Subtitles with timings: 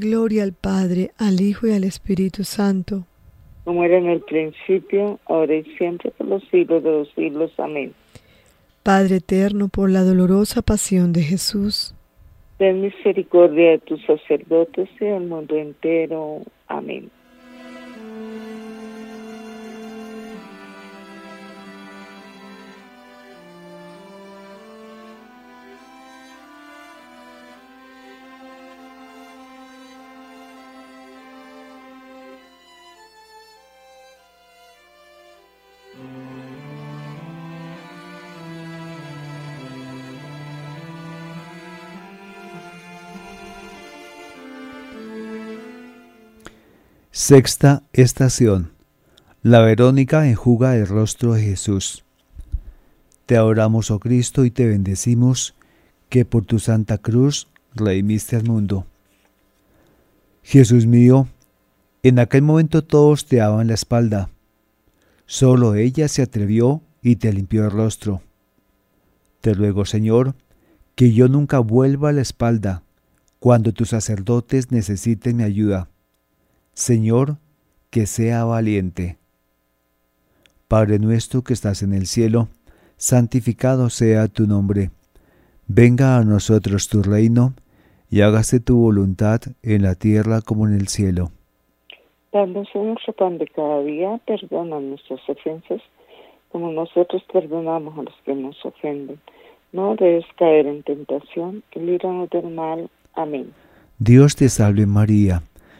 [0.00, 3.04] Gloria al Padre, al Hijo y al Espíritu Santo.
[3.64, 7.52] Como era en el principio, ahora y siempre, por los siglos de los siglos.
[7.58, 7.92] Amén.
[8.82, 11.94] Padre eterno, por la dolorosa pasión de Jesús.
[12.56, 16.40] Ten misericordia de tus sacerdotes y del mundo entero.
[16.66, 17.10] Amén.
[47.22, 48.72] Sexta estación.
[49.42, 52.02] La Verónica enjuga el rostro de Jesús.
[53.26, 55.54] Te adoramos, oh Cristo, y te bendecimos,
[56.08, 58.86] que por tu santa cruz redimiste al mundo.
[60.42, 61.28] Jesús mío,
[62.02, 64.30] en aquel momento todos te daban la espalda.
[65.26, 68.22] Solo ella se atrevió y te limpió el rostro.
[69.42, 70.36] Te ruego, Señor,
[70.94, 72.82] que yo nunca vuelva la espalda
[73.40, 75.89] cuando tus sacerdotes necesiten mi ayuda
[76.80, 77.36] Señor,
[77.90, 79.18] que sea valiente.
[80.66, 82.48] Padre nuestro que estás en el cielo,
[82.96, 84.90] santificado sea tu nombre.
[85.66, 87.52] Venga a nosotros tu reino,
[88.10, 91.32] y hágase tu voluntad en la tierra como en el cielo.
[92.32, 95.82] Danos nuestro pan de cada día, perdona nuestras ofensas,
[96.50, 99.20] como nosotros perdonamos a los que nos ofenden.
[99.72, 102.88] No debes caer en tentación, y líbranos del mal.
[103.12, 103.52] Amén.
[103.98, 105.42] Dios te salve María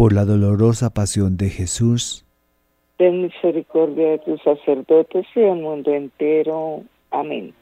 [0.00, 2.24] por la dolorosa pasión de Jesús.
[2.96, 6.84] Ten misericordia de tus sacerdotes y del mundo entero.
[7.10, 7.52] Amén.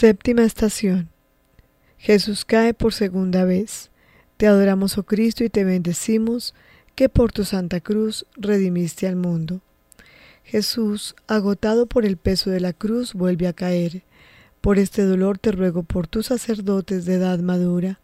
[0.00, 1.10] Séptima estación.
[1.98, 3.90] Jesús cae por segunda vez.
[4.38, 6.54] Te adoramos, oh Cristo, y te bendecimos,
[6.94, 9.60] que por tu santa cruz redimiste al mundo.
[10.42, 14.02] Jesús, agotado por el peso de la cruz, vuelve a caer.
[14.62, 18.00] Por este dolor te ruego por tus sacerdotes de edad madura.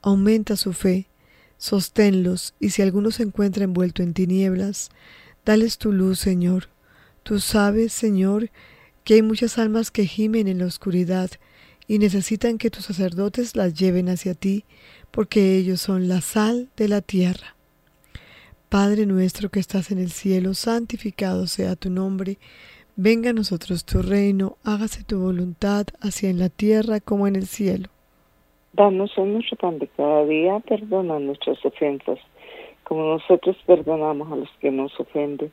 [0.00, 1.08] Aumenta su fe,
[1.58, 4.90] sosténlos, y si alguno se encuentra envuelto en tinieblas,
[5.44, 6.68] dales tu luz, Señor.
[7.24, 8.48] Tú sabes, Señor,
[9.04, 11.30] que hay muchas almas que gimen en la oscuridad
[11.88, 14.64] y necesitan que tus sacerdotes las lleven hacia ti,
[15.10, 17.56] porque ellos son la sal de la tierra.
[18.68, 22.38] Padre nuestro que estás en el cielo, santificado sea tu nombre,
[22.96, 27.46] venga a nosotros tu reino, hágase tu voluntad, así en la tierra como en el
[27.46, 27.88] cielo.
[28.72, 32.18] Danos hoy nuestro pan de cada día, perdona nuestras ofensas,
[32.84, 35.52] como nosotros perdonamos a los que nos ofenden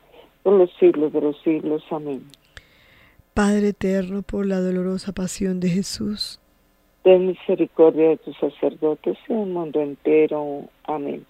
[0.43, 1.83] por los siglos de los siglos.
[1.91, 2.23] Amén.
[3.33, 6.39] Padre eterno, por la dolorosa pasión de Jesús.
[7.03, 10.65] Ten misericordia de tus sacerdotes y del mundo entero.
[10.83, 11.25] Amén.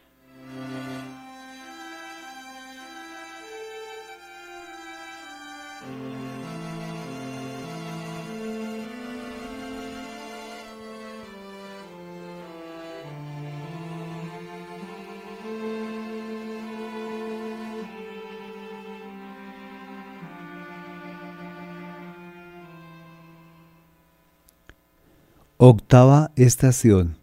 [25.63, 27.19] Octava estación.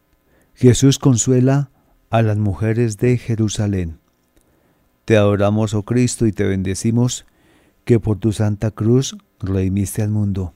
[0.55, 1.73] Jesús consuela
[2.09, 3.99] a las mujeres de Jerusalén.
[5.05, 7.27] Te adoramos, oh Cristo, y te bendecimos,
[7.85, 10.55] que por tu santa cruz redimiste al mundo.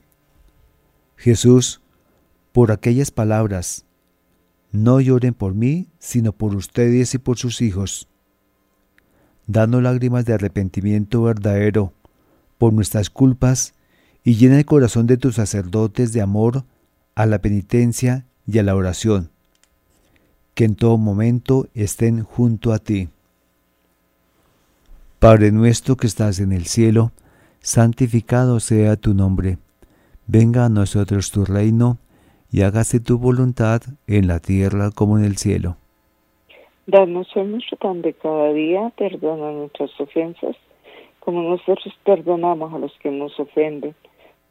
[1.16, 1.80] Jesús,
[2.52, 3.84] por aquellas palabras,
[4.70, 8.06] no lloren por mí, sino por ustedes y por sus hijos.
[9.48, 11.94] Dando lágrimas de arrepentimiento verdadero
[12.58, 13.74] por nuestras culpas
[14.22, 16.64] y llena el corazón de tus sacerdotes de amor
[17.14, 19.30] a la penitencia y a la oración,
[20.54, 23.08] que en todo momento estén junto a ti.
[25.18, 27.12] Padre nuestro que estás en el cielo,
[27.60, 29.58] santificado sea tu nombre.
[30.26, 31.98] Venga a nosotros tu reino
[32.50, 35.76] y hágase tu voluntad en la tierra como en el cielo.
[36.86, 40.56] Danos hoy nuestro pan de cada día, perdona nuestras ofensas,
[41.20, 43.94] como nosotros perdonamos a los que nos ofenden.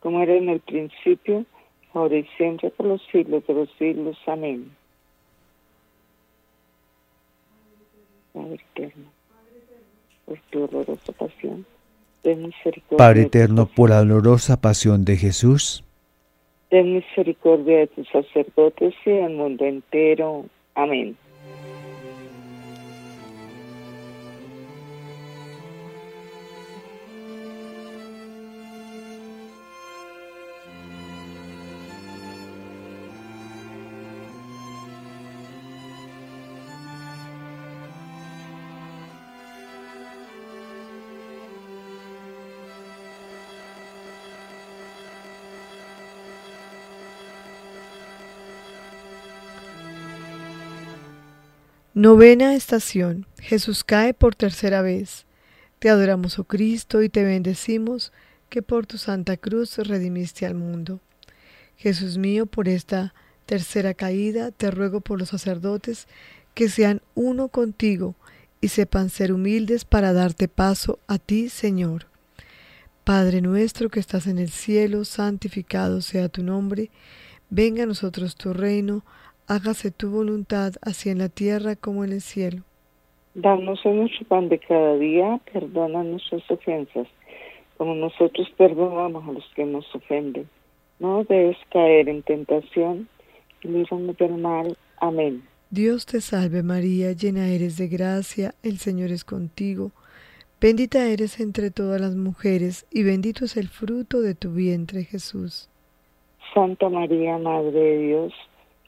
[0.00, 1.44] Como era en el principio,
[1.92, 4.16] ahora y siempre, por los siglos de los siglos.
[4.26, 4.70] Amén.
[8.32, 9.10] Padre eterno,
[10.24, 11.66] por tu dolorosa pasión,
[12.22, 12.98] ten misericordia.
[12.98, 15.84] Padre eterno, por la dolorosa pasión de Jesús,
[16.70, 20.44] Ten misericordia de tus sacerdotes y del mundo entero.
[20.76, 21.16] Amén.
[52.00, 53.26] Novena estación.
[53.42, 55.26] Jesús cae por tercera vez.
[55.80, 58.10] Te adoramos, oh Cristo, y te bendecimos
[58.48, 61.00] que por tu santa cruz redimiste al mundo.
[61.76, 63.12] Jesús mío, por esta
[63.44, 66.08] tercera caída, te ruego por los sacerdotes
[66.54, 68.14] que sean uno contigo
[68.62, 72.06] y sepan ser humildes para darte paso a ti, Señor.
[73.04, 76.90] Padre nuestro que estás en el cielo, santificado sea tu nombre,
[77.50, 79.04] venga a nosotros tu reino,
[79.50, 82.62] hágase tu voluntad, así en la tierra como en el cielo.
[83.34, 87.08] Danos hoy nuestro pan de cada día, perdona nuestras ofensas,
[87.76, 90.48] como nosotros perdonamos a los que nos ofenden.
[91.00, 93.08] No debes caer en tentación
[93.62, 94.76] y líbranos del mal.
[94.98, 95.42] Amén.
[95.70, 99.90] Dios te salve María, llena eres de gracia, el Señor es contigo.
[100.60, 105.68] Bendita eres entre todas las mujeres, y bendito es el fruto de tu vientre, Jesús.
[106.54, 108.32] Santa María, Madre de Dios,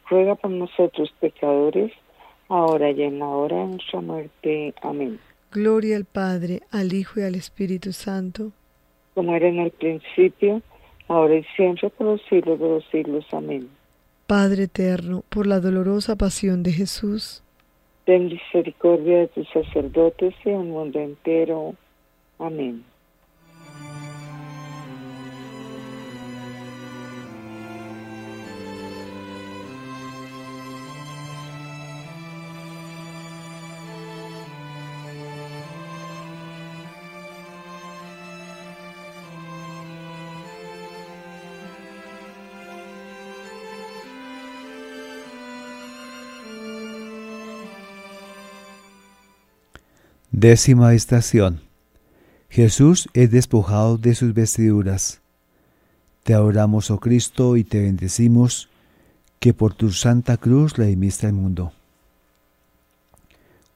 [0.09, 1.93] ruega por nosotros pecadores,
[2.49, 4.75] ahora y en la hora de nuestra muerte.
[4.83, 5.19] Amén.
[5.51, 8.53] Gloria al Padre, al Hijo y al Espíritu Santo,
[9.15, 10.63] Como era en el principio,
[11.09, 13.27] ahora y siempre, por los siglos de los siglos.
[13.33, 13.69] Amén.
[14.27, 17.43] Padre eterno, por la dolorosa pasión de Jesús,
[18.05, 21.75] Ten misericordia de tus sacerdotes y del mundo entero.
[22.39, 22.85] Amén.
[50.43, 51.61] Décima estación.
[52.51, 55.21] Jesús es despojado de sus vestiduras.
[56.25, 58.69] Te adoramos, oh Cristo, y te bendecimos,
[59.39, 61.73] que por tu santa cruz redimiste al mundo.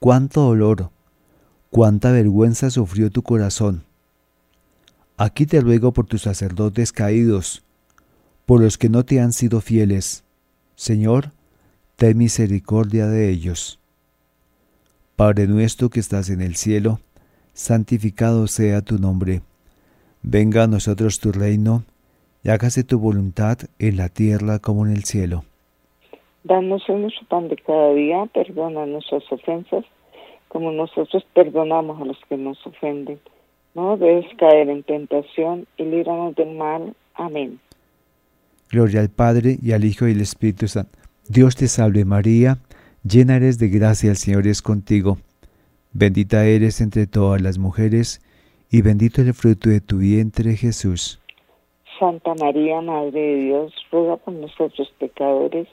[0.00, 0.90] Cuánto dolor,
[1.70, 3.84] cuánta vergüenza sufrió tu corazón.
[5.16, 7.62] Aquí te ruego por tus sacerdotes caídos,
[8.44, 10.24] por los que no te han sido fieles.
[10.74, 11.30] Señor,
[11.94, 13.78] ten misericordia de ellos.
[15.16, 17.00] Padre nuestro que estás en el cielo,
[17.54, 19.40] santificado sea tu nombre.
[20.22, 21.84] Venga a nosotros tu reino,
[22.44, 25.44] y hágase tu voluntad en la tierra como en el cielo.
[26.44, 29.86] Danos hoy nuestro pan de cada día, perdona nuestras ofensas,
[30.48, 33.18] como nosotros perdonamos a los que nos ofenden.
[33.74, 36.94] No debes caer en tentación y líbranos del mal.
[37.14, 37.58] Amén.
[38.68, 40.98] Gloria al Padre y al Hijo y al Espíritu Santo.
[41.26, 42.58] Dios te salve María,
[43.06, 45.18] llena eres de gracia, el Señor es contigo.
[45.92, 48.20] Bendita eres entre todas las mujeres,
[48.70, 51.20] y bendito el fruto de tu vientre, Jesús.
[51.98, 55.68] Santa María, Madre de Dios, ruega por nosotros pecadores,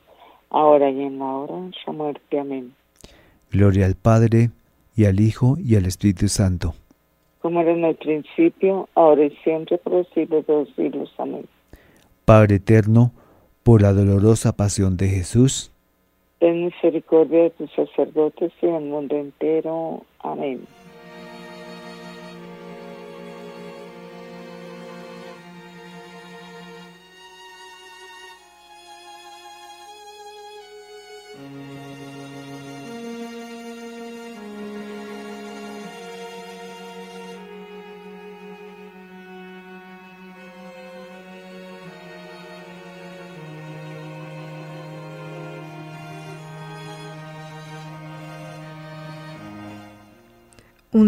[0.49, 2.39] ahora y en la hora de nuestra muerte.
[2.39, 2.73] Amén.
[3.51, 4.51] Gloria al Padre,
[4.95, 6.75] y al Hijo, y al Espíritu Santo.
[7.41, 11.11] Como era en el principio, ahora y siempre, por los siglos de los siglos.
[11.17, 11.45] Amén.
[12.23, 13.11] Padre eterno,
[13.63, 15.72] por la dolorosa pasión de Jesús,
[16.43, 20.03] Ten misericordia de tus sacerdotes y del mundo entero.
[20.19, 20.67] Amén.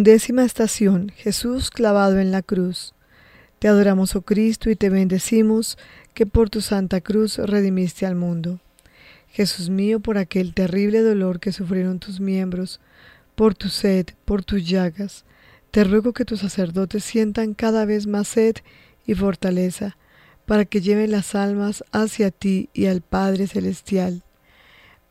[0.05, 1.09] Undécima estación.
[1.15, 2.93] Jesús clavado en la cruz.
[3.57, 5.79] Te adoramos, oh Cristo, y te bendecimos
[6.13, 8.59] que por tu santa cruz redimiste al mundo.
[9.29, 12.79] Jesús mío, por aquel terrible dolor que sufrieron tus miembros,
[13.33, 15.25] por tu sed, por tus llagas,
[15.71, 18.57] te ruego que tus sacerdotes sientan cada vez más sed
[19.07, 19.97] y fortaleza,
[20.45, 24.21] para que lleven las almas hacia ti y al Padre Celestial.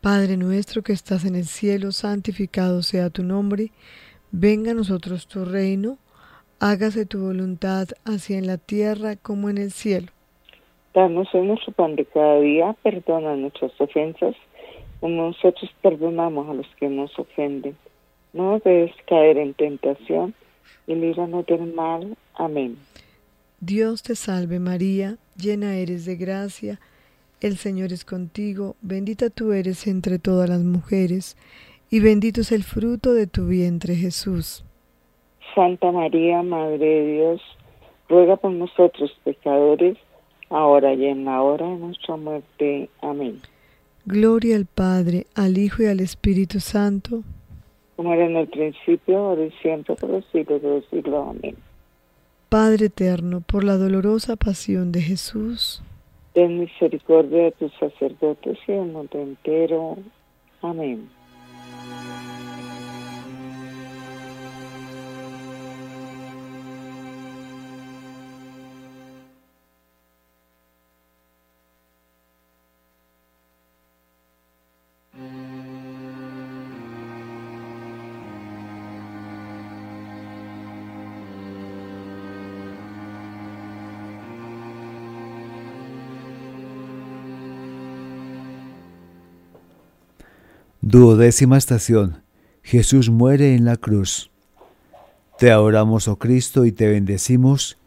[0.00, 3.72] Padre nuestro que estás en el cielo, santificado sea tu nombre
[4.36, 5.96] Venga a nosotros tu reino,
[6.58, 10.08] hágase tu voluntad así en la tierra como en el cielo.
[10.92, 14.34] Danos hoy nuestro pan de cada día, perdona nuestras ofensas,
[14.98, 17.76] como nosotros perdonamos a los que nos ofenden.
[18.32, 20.34] No debes caer en tentación
[20.88, 22.16] y líbranos del mal.
[22.34, 22.76] Amén.
[23.60, 26.80] Dios te salve María, llena eres de gracia,
[27.40, 31.36] el Señor es contigo, bendita tú eres entre todas las mujeres,
[31.94, 34.64] y bendito es el fruto de tu vientre Jesús.
[35.54, 37.40] Santa María, Madre de Dios,
[38.08, 39.96] ruega por nosotros pecadores,
[40.50, 42.90] ahora y en la hora de nuestra muerte.
[43.00, 43.40] Amén.
[44.06, 47.22] Gloria al Padre, al Hijo y al Espíritu Santo.
[47.94, 51.28] Como era en el principio, ahora y siempre, por los siglos de los siglos.
[51.28, 51.54] Amén.
[52.48, 55.80] Padre eterno, por la dolorosa pasión de Jesús.
[56.32, 59.96] Ten misericordia de tus sacerdotes y del mundo entero.
[60.60, 61.08] Amén.
[90.94, 92.22] Duodécima estación.
[92.62, 94.30] Jesús muere en la cruz.
[95.40, 97.78] Te adoramos, oh Cristo, y te bendecimos,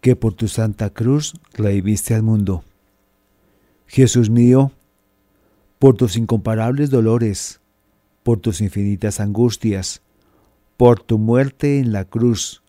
[0.00, 2.64] que por tu santa cruz redimiste al mundo.
[3.86, 4.72] Jesús mío,
[5.78, 7.60] por tus incomparables dolores,
[8.24, 10.02] por tus infinitas angustias,
[10.76, 12.64] por tu muerte en la cruz,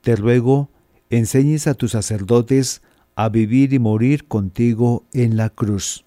[0.00, 0.70] te ruego,
[1.08, 2.82] enseñes a tus sacerdotes
[3.14, 6.05] a vivir y morir contigo en la cruz.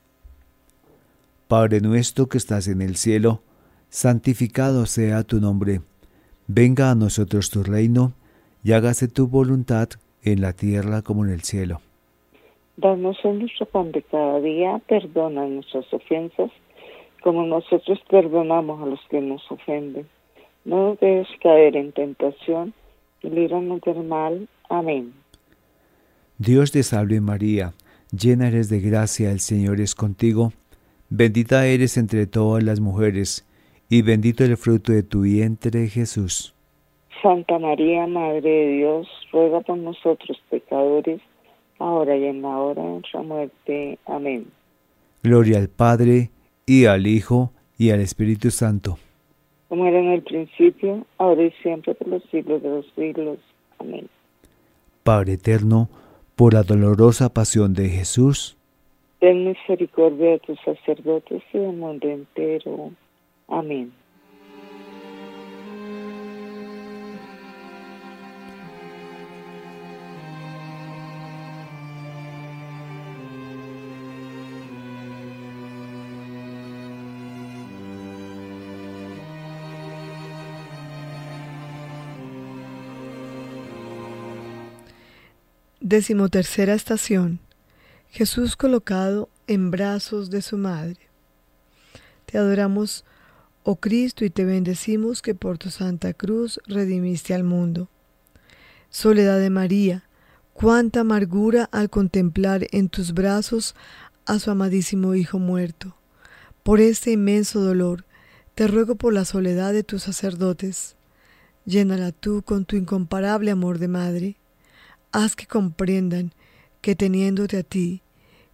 [1.50, 3.42] Padre nuestro que estás en el cielo,
[3.90, 5.82] santificado sea tu nombre.
[6.46, 8.14] Venga a nosotros tu reino,
[8.64, 9.90] y hágase tu voluntad
[10.22, 11.82] en la tierra como en el cielo.
[12.78, 16.52] Danos en nuestro pan de cada día, perdona nuestras ofensas,
[17.24, 20.08] como nosotros perdonamos a los que nos ofenden.
[20.66, 22.76] No debes caer en tentación,
[23.24, 24.48] y líbranos del mal.
[24.70, 25.16] Amén.
[26.38, 27.74] Dios te salve María,
[28.12, 30.54] llena eres de gracia, el Señor es contigo.
[31.12, 33.44] Bendita eres entre todas las mujeres,
[33.90, 36.54] y bendito el fruto de tu vientre, Jesús.
[37.24, 41.20] Santa María, Madre de Dios, ruega por nosotros pecadores,
[41.80, 43.98] ahora y en la hora de nuestra muerte.
[44.06, 44.46] Amén.
[45.24, 46.30] Gloria al Padre,
[46.68, 49.00] y al Hijo, y al Espíritu Santo.
[49.68, 53.40] Como era en el principio, ahora y siempre, por los siglos de los siglos.
[53.80, 54.08] Amén.
[55.02, 55.90] Padre eterno,
[56.36, 58.59] por la dolorosa pasión de Jesús,
[59.20, 62.92] Ten misericordia de tus sacerdotes y del mundo entero.
[63.50, 63.92] Amén.
[85.82, 87.40] Decimotercera estación.
[88.12, 90.98] Jesús colocado en brazos de su madre.
[92.26, 93.06] Te adoramos,
[93.64, 97.88] oh Cristo, y te bendecimos que por tu santa cruz redimiste al mundo.
[98.90, 100.06] Soledad de María,
[100.54, 103.76] cuánta amargura al contemplar en tus brazos
[104.26, 105.96] a su amadísimo Hijo muerto.
[106.64, 108.06] Por este inmenso dolor,
[108.56, 110.96] te ruego por la soledad de tus sacerdotes.
[111.64, 114.38] Llénala tú con tu incomparable amor de madre.
[115.12, 116.34] Haz que comprendan
[116.82, 118.02] que teniéndote a ti,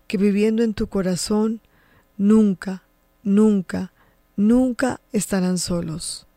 [0.08, 1.62] que viviendo en tu corazón,
[2.18, 2.84] nunca,
[3.24, 3.92] nunca,
[4.36, 6.28] nunca estarán solos.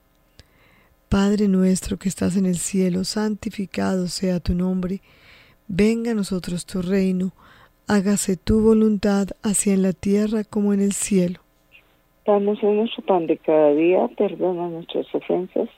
[1.08, 5.00] Padre nuestro que estás en el cielo, santificado sea tu nombre,
[5.66, 7.32] venga a nosotros tu reino,
[7.86, 11.40] hágase tu voluntad, así en la tierra como en el cielo.
[12.26, 15.70] Danos nuestro pan de cada día, perdona nuestras ofensas,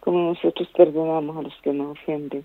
[0.00, 2.44] como nosotros perdonamos a los que nos ofenden.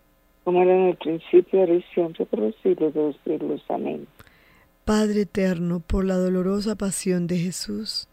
[0.43, 3.61] Como era en el principio, ahora y siempre, por los siglos de los siglos.
[3.69, 4.07] Amén.
[4.85, 8.07] Padre eterno, por la dolorosa pasión de Jesús.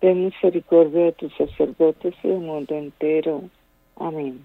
[0.00, 3.44] Ten misericordia de tus sacerdotes y del mundo entero.
[3.96, 4.40] Amén.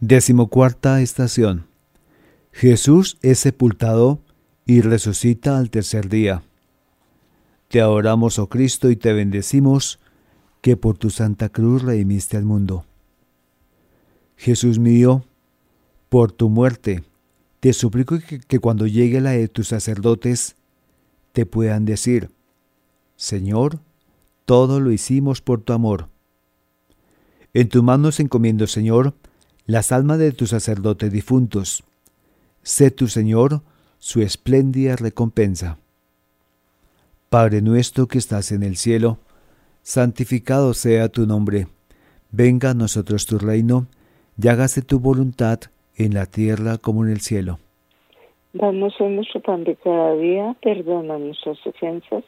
[0.00, 1.66] Decimocuarta estación.
[2.52, 4.22] Jesús es sepultado
[4.64, 6.42] y resucita al tercer día.
[7.68, 10.00] Te adoramos, oh Cristo, y te bendecimos,
[10.62, 12.86] que por tu santa cruz redimiste al mundo.
[14.38, 15.26] Jesús mío,
[16.08, 17.04] por tu muerte,
[17.60, 20.56] te suplico que, cuando llegue la de tus sacerdotes,
[21.32, 22.30] te puedan decir,
[23.16, 23.80] Señor,
[24.46, 26.08] todo lo hicimos por tu amor.
[27.52, 29.14] En tus manos encomiendo, Señor,
[29.66, 31.84] las almas de tus sacerdotes difuntos.
[32.62, 33.62] Sé tu Señor
[33.98, 35.78] su espléndida recompensa.
[37.28, 39.18] Padre nuestro que estás en el cielo,
[39.82, 41.68] santificado sea tu nombre.
[42.32, 43.86] Venga a nosotros tu reino,
[44.42, 45.60] y hágase tu voluntad
[45.96, 47.58] en la tierra como en el cielo.
[48.52, 52.24] Danos hoy nuestro pan de cada día, perdona nuestras ofensas,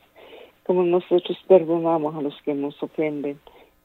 [0.64, 3.40] como nosotros perdonamos a los que nos ofenden.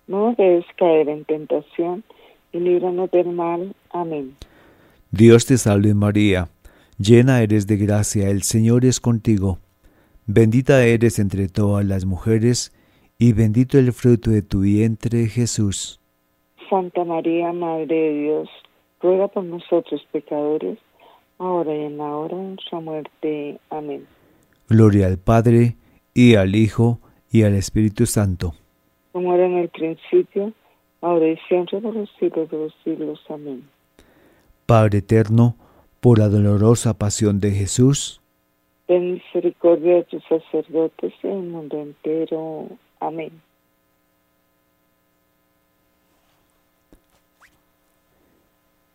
[0.08, 2.04] No debes caer en tentación
[2.52, 3.74] y líbranos del mal.
[3.92, 4.36] Amén.
[5.12, 6.50] Dios te salve María,
[6.98, 9.60] llena eres de gracia, el Señor es contigo.
[10.26, 12.74] Bendita eres entre todas las mujeres,
[13.18, 16.00] y bendito el fruto de tu vientre, Jesús.
[16.70, 18.50] Santa María, Madre de Dios,
[19.02, 20.78] ruega por nosotros pecadores,
[21.38, 23.60] ahora y en la hora de nuestra muerte.
[23.70, 24.06] Amén.
[24.68, 25.78] Gloria al Padre,
[26.14, 27.00] y al Hijo,
[27.32, 28.54] y al Espíritu Santo.
[29.14, 30.52] Como era en el principio,
[31.02, 33.20] ahora y siempre por los siglos de los siglos.
[33.30, 33.64] Amén.
[34.66, 35.56] Padre eterno,
[36.00, 38.22] por la dolorosa pasión de Jesús,
[38.88, 42.70] ten misericordia de tus sacerdotes y del mundo entero.
[43.00, 43.32] Amén.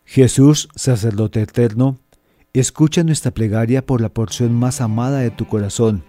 [0.05, 1.97] Jesús, sacerdote eterno,
[2.53, 6.03] escucha nuestra plegaria por la porción más amada de tu corazón,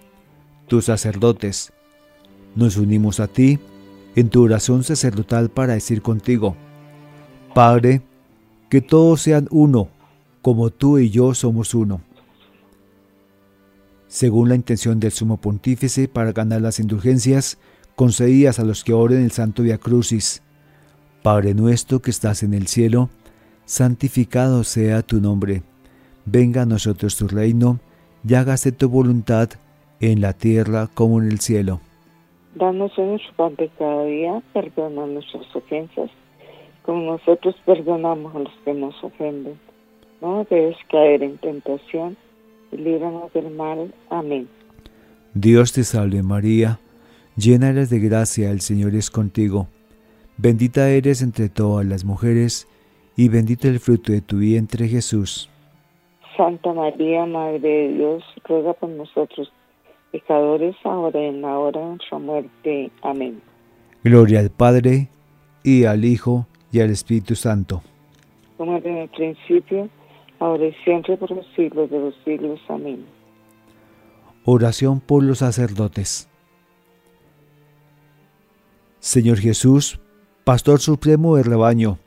[0.67, 1.73] tus sacerdotes.
[2.55, 3.59] Nos unimos a ti
[4.15, 6.55] en tu oración sacerdotal para decir contigo,
[7.53, 8.01] Padre,
[8.69, 9.89] que todos sean uno,
[10.41, 12.01] como tú y yo somos uno.
[14.07, 17.57] Según la intención del sumo pontífice para ganar las indulgencias
[17.95, 20.41] concedidas a los que oren el Santo Via Crucis,
[21.23, 23.09] Padre nuestro que estás en el cielo,
[23.65, 25.63] santificado sea tu nombre.
[26.25, 27.79] Venga a nosotros tu reino,
[28.27, 29.49] y hágase tu voluntad
[29.99, 31.79] en la tierra como en el cielo.
[32.55, 36.09] Danos hoy nuestro pan de cada día, perdona nuestras ofensas,
[36.83, 39.59] como nosotros perdonamos a los que nos ofenden.
[40.21, 42.15] No debes caer en tentación
[42.71, 43.93] y líbranos del mal.
[44.09, 44.47] Amén.
[45.33, 46.79] Dios te salve María,
[47.35, 49.67] llena eres de gracia, el Señor es contigo.
[50.37, 52.69] Bendita eres entre todas las mujeres,
[53.17, 55.49] y bendito el fruto de tu vientre Jesús.
[56.37, 59.51] Santa María, Madre de Dios, ruega por nosotros
[60.15, 62.91] pecadores, ahora y en la hora de nuestra muerte.
[63.01, 63.41] Amén.
[64.03, 65.09] Gloria al Padre,
[65.61, 67.81] y al Hijo, y al Espíritu Santo.
[68.57, 69.89] como era en el principio,
[70.39, 72.59] ahora y siempre, por los siglos de los siglos.
[72.69, 73.05] Amén.
[74.45, 76.29] Oración por los sacerdotes.
[78.99, 79.99] Señor Jesús,
[80.45, 81.97] Pastor Supremo del rebaño,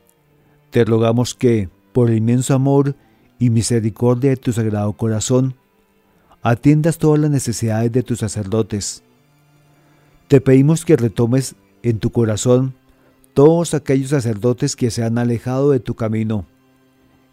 [0.71, 2.95] te rogamos que, por el inmenso amor
[3.39, 5.55] y misericordia de tu sagrado corazón,
[6.43, 9.03] atiendas todas las necesidades de tus sacerdotes.
[10.29, 12.75] Te pedimos que retomes en tu corazón
[13.35, 16.47] todos aquellos sacerdotes que se han alejado de tu camino,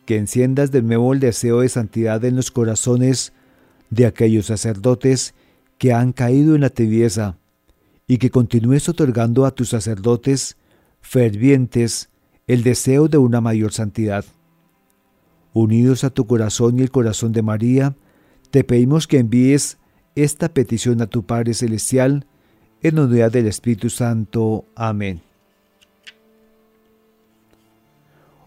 [0.05, 3.33] que enciendas de nuevo el deseo de santidad en los corazones
[3.89, 5.33] de aquellos sacerdotes
[5.77, 7.37] que han caído en la tibieza,
[8.07, 10.57] y que continúes otorgando a tus sacerdotes
[11.01, 12.09] fervientes
[12.47, 14.25] el deseo de una mayor santidad.
[15.53, 17.95] Unidos a tu corazón y el corazón de María,
[18.55, 19.79] te pedimos que envíes
[20.15, 22.25] esta petición a tu Padre Celestial
[22.81, 24.63] en unidad del Espíritu Santo.
[24.75, 25.19] Amén.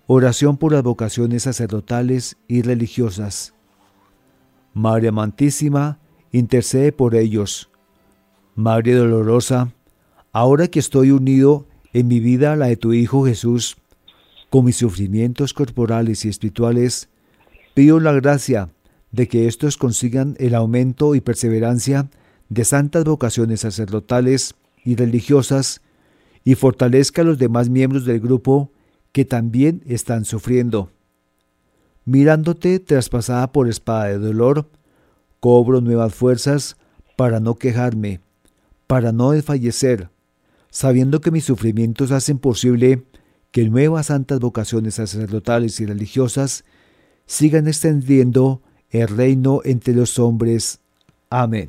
[0.06, 3.52] Oración por las vocaciones sacerdotales y religiosas.
[4.72, 5.98] María Amantísima,
[6.32, 7.68] intercede por ellos.
[8.54, 9.74] Madre dolorosa,
[10.32, 13.76] ahora que estoy unido en mi vida a la de tu Hijo Jesús,
[14.48, 17.10] con mis sufrimientos corporales y espirituales,
[17.74, 18.70] pido la gracia
[19.12, 22.10] de que éstos consigan el aumento y perseverancia
[22.48, 25.80] de santas vocaciones sacerdotales y religiosas
[26.44, 28.72] y fortalezca a los demás miembros del grupo
[29.12, 30.90] que también están sufriendo.
[32.04, 34.70] Mirándote traspasada por espada de dolor,
[35.40, 36.76] cobro nuevas fuerzas
[37.16, 38.20] para no quejarme,
[38.86, 40.08] para no desfallecer,
[40.70, 43.04] sabiendo que mis sufrimientos hacen posible
[43.50, 46.64] que nuevas santas vocaciones sacerdotales y religiosas
[47.26, 50.80] sigan extendiendo el reino entre los hombres.
[51.30, 51.68] Amén.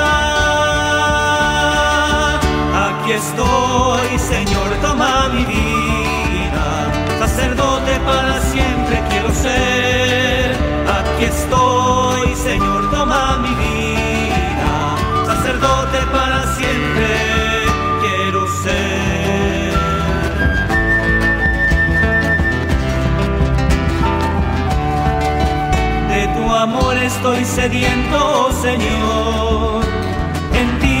[3.11, 10.55] Aquí estoy, Señor, toma mi vida, sacerdote para siempre quiero ser.
[10.87, 17.41] Aquí estoy, Señor, toma mi vida, sacerdote para siempre
[26.61, 29.83] amor estoy sediento, Señor.
[30.53, 31.00] En ti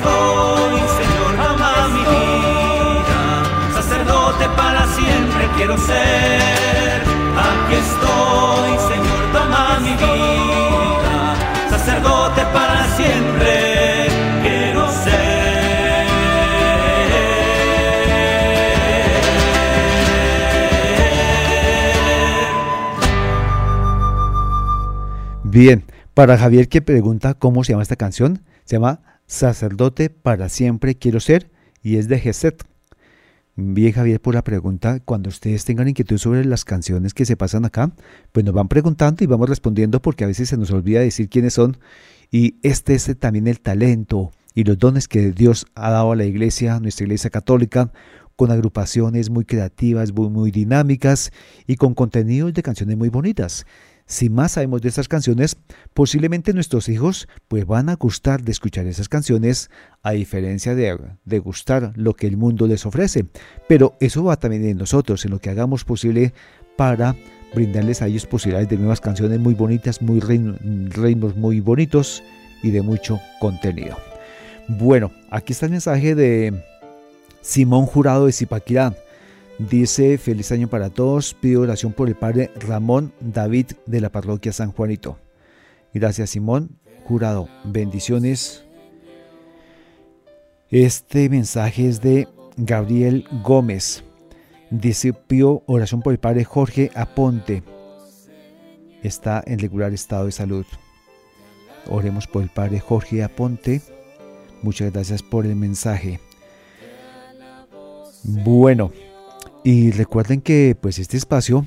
[0.00, 3.20] estoy, Señor, toma mi vida.
[3.74, 7.02] Sacerdote para siempre quiero ser.
[7.48, 11.36] Aquí estoy, Señor, toma mi vida.
[11.70, 14.08] Sacerdote para siempre
[14.42, 15.10] quiero ser.
[25.42, 25.84] Bien,
[26.20, 31.18] para Javier que pregunta cómo se llama esta canción, se llama Sacerdote para siempre quiero
[31.18, 31.50] ser
[31.82, 32.62] y es de Geset.
[33.56, 37.64] Bien Javier por la pregunta, cuando ustedes tengan inquietud sobre las canciones que se pasan
[37.64, 37.92] acá,
[38.32, 41.54] pues nos van preguntando y vamos respondiendo porque a veces se nos olvida decir quiénes
[41.54, 41.78] son
[42.30, 46.26] y este es también el talento y los dones que Dios ha dado a la
[46.26, 47.92] iglesia, nuestra iglesia católica,
[48.36, 51.32] con agrupaciones muy creativas, muy, muy dinámicas
[51.66, 53.64] y con contenidos de canciones muy bonitas.
[54.10, 55.56] Si más sabemos de estas canciones,
[55.94, 59.70] posiblemente nuestros hijos pues van a gustar de escuchar esas canciones
[60.02, 63.26] a diferencia de, de gustar lo que el mundo les ofrece.
[63.68, 66.34] Pero eso va también en nosotros, en lo que hagamos posible
[66.76, 67.14] para
[67.54, 72.24] brindarles a ellos posibilidades de nuevas canciones muy bonitas, muy ritmos muy bonitos
[72.64, 73.96] y de mucho contenido.
[74.66, 76.64] Bueno, aquí está el mensaje de
[77.42, 78.92] Simón Jurado de Zipaquirá.
[79.68, 84.54] Dice, feliz año para todos, pido oración por el padre Ramón David de la parroquia
[84.54, 85.18] San Juanito.
[85.92, 88.64] Gracias Simón, jurado, bendiciones.
[90.70, 94.02] Este mensaje es de Gabriel Gómez.
[94.70, 97.62] Dice, pido oración por el padre Jorge Aponte.
[99.02, 100.64] Está en regular estado de salud.
[101.90, 103.82] Oremos por el padre Jorge Aponte.
[104.62, 106.18] Muchas gracias por el mensaje.
[108.24, 108.90] Bueno,
[109.64, 111.66] y recuerden que pues este espacio,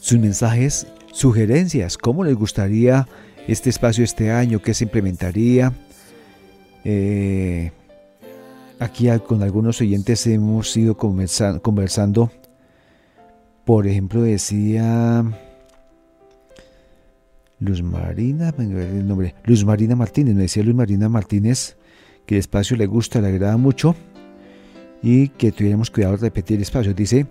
[0.00, 3.06] sus mensajes, sugerencias, cómo les gustaría
[3.48, 5.72] este espacio este año, qué se implementaría,
[6.84, 7.72] eh,
[8.78, 12.30] aquí con algunos oyentes hemos ido conversando.
[13.64, 15.24] Por ejemplo, decía
[17.58, 21.76] Luz Marina, el nombre, Luz Marina Martínez, me decía Luz Marina Martínez
[22.26, 23.94] que el espacio le gusta, le agrada mucho
[25.02, 26.94] y que tuviéramos cuidado de repetir el espacio.
[26.94, 27.26] Dice,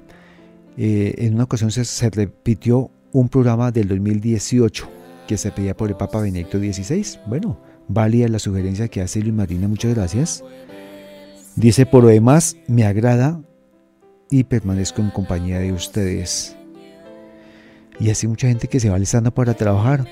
[0.77, 4.89] eh, en una ocasión se, se, repitió un programa del 2018
[5.27, 7.19] que se pedía por el Papa Benedicto XVI.
[7.27, 7.59] Bueno,
[7.93, 10.43] Válida la sugerencia que hace Luis Marina, muchas gracias.
[11.55, 13.39] Dice, por lo demás, me agrada
[14.31, 16.55] y permanezco en compañía de ustedes.
[17.99, 20.07] Y así mucha gente que se va listando para trabajar.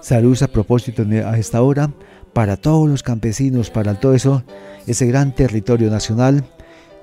[0.00, 1.92] Saludos a propósito a esta hora
[2.32, 4.42] para todos los campesinos, para todo eso,
[4.86, 6.42] ese gran territorio nacional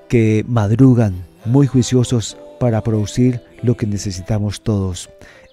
[0.08, 5.08] que madrugan muy juiciosos para producir lo que necesitamos todos.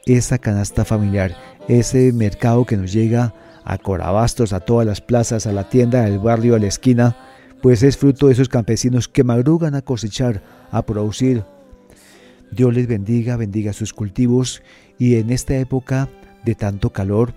[0.07, 1.35] Esa canasta familiar,
[1.67, 3.35] ese mercado que nos llega
[3.67, 7.17] a Corabastos, a todas las plazas, a la tienda del barrio, a la esquina,
[7.61, 11.43] pues es fruto de esos campesinos que madrugan a cosechar, a producir.
[12.49, 14.63] Dios les bendiga, bendiga sus cultivos
[14.97, 16.07] y en esta época
[16.45, 17.33] de tanto calor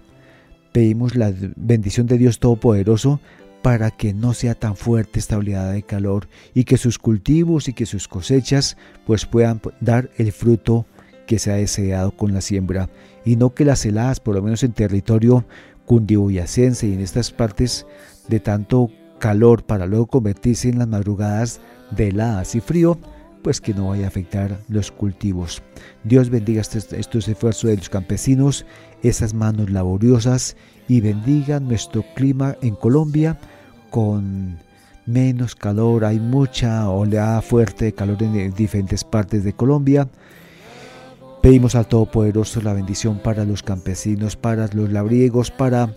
[0.70, 3.20] pedimos la bendición de Dios Todopoderoso
[3.60, 7.72] para que no sea tan fuerte esta oleada de calor y que sus cultivos y
[7.72, 10.86] que sus cosechas pues puedan dar el fruto
[11.26, 12.88] que se ha deseado con la siembra
[13.24, 15.44] y no que las heladas, por lo menos en territorio
[15.90, 17.85] cundiboyacense y en estas partes
[18.29, 22.96] de tanto calor para luego convertirse en las madrugadas de heladas y frío,
[23.42, 25.64] pues que no vaya a afectar los cultivos.
[26.05, 28.66] Dios bendiga estos, estos esfuerzos de los campesinos,
[29.03, 33.40] esas manos laboriosas y bendiga nuestro clima en Colombia
[33.90, 34.61] con
[35.07, 40.07] menos calor, hay mucha oleada fuerte de calor en diferentes partes de Colombia
[41.42, 45.94] Pedimos al Todopoderoso la bendición para los campesinos, para los labriegos, para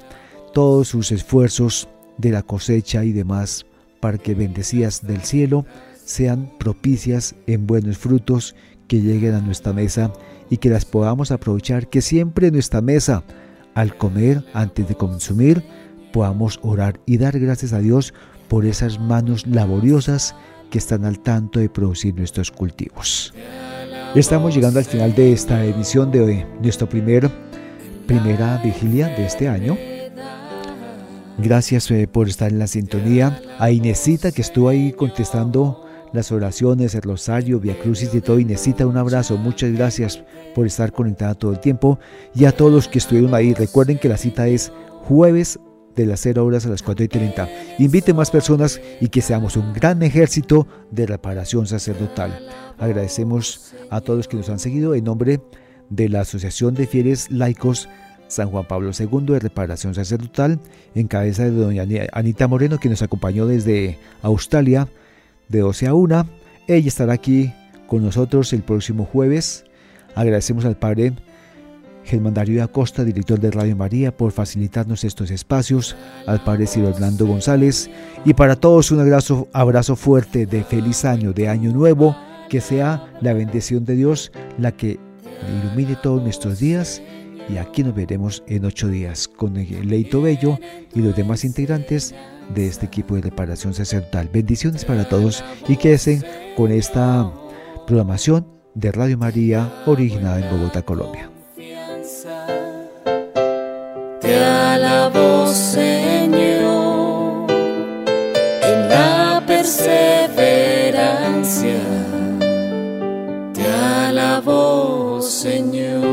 [0.53, 3.65] todos sus esfuerzos de la cosecha y demás,
[3.99, 5.65] para que bendecidas del cielo
[6.06, 8.56] sean propicias en buenos frutos
[8.88, 10.13] que lleguen a nuestra mesa
[10.49, 13.23] y que las podamos aprovechar, que siempre en nuestra mesa,
[13.75, 15.62] al comer, antes de consumir,
[16.13, 18.13] podamos orar y dar gracias a Dios
[18.47, 20.36] por esas manos laboriosas
[20.69, 23.34] que están al tanto de producir nuestros cultivos.
[24.15, 27.32] Estamos llegando al final de esta emisión de hoy, nuestra primer,
[28.06, 29.76] primera vigilia de este año.
[31.39, 33.41] Gracias eh, por estar en la sintonía.
[33.58, 38.38] A Inesita que estuvo ahí contestando las oraciones, el rosario, Via Crucis y todo.
[38.38, 39.36] Inesita, un abrazo.
[39.36, 40.23] Muchas gracias
[40.54, 41.97] por estar conectada todo el tiempo.
[42.36, 44.71] Y a todos los que estuvieron ahí, recuerden que la cita es
[45.06, 45.60] jueves
[45.95, 47.49] de las 0 horas a las 4 y 30.
[47.79, 52.47] Invite más personas y que seamos un gran ejército de reparación sacerdotal.
[52.77, 55.41] Agradecemos a todos que nos han seguido en nombre
[55.89, 57.88] de la Asociación de Fieles Laicos
[58.34, 60.60] San Juan Pablo II de Reparación Sacerdotal,
[60.95, 64.88] en cabeza de doña Anita Moreno, que nos acompañó desde Australia
[65.49, 66.27] de 12 a 1.
[66.67, 67.53] Ella estará aquí
[67.86, 69.65] con nosotros el próximo jueves.
[70.15, 71.13] Agradecemos al Padre
[72.03, 75.95] Germán Darío Acosta, director de Radio María, por facilitarnos estos espacios,
[76.27, 77.89] al Padre Ciro González
[78.25, 82.15] y para todos un abrazo, abrazo fuerte de feliz año, de año nuevo,
[82.49, 84.99] que sea la bendición de Dios la que
[85.63, 87.01] ilumine todos nuestros días
[87.49, 90.59] y aquí nos veremos en ocho días con Leito Bello
[90.93, 92.15] y los demás integrantes
[92.53, 94.29] de este equipo de reparación sacerdotal.
[94.31, 96.21] Bendiciones para todos y quédense
[96.55, 97.31] con esta
[97.85, 101.32] programación de Radio María originada en Bogotá, Colombia.
[104.23, 107.51] Te alabo, Señor,
[108.62, 111.81] en la perseverancia.
[113.53, 116.03] Te alabo, Señor.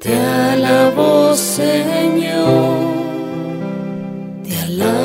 [0.00, 2.74] Te alabo, Señor.
[4.42, 5.03] Te alabo